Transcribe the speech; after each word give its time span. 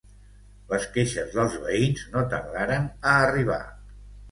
Les 0.71 0.87
queixes 0.95 1.35
dels 1.35 1.59
veïns 1.67 2.03
no 2.15 2.25
tardaren 2.33 2.91
a 3.13 3.15
arribar. 3.29 3.63